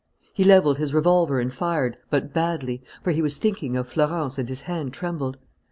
[0.33, 4.49] He levelled his revolver and fired, but badly, for he was thinking of Florence and
[4.49, 5.37] his hand trembled.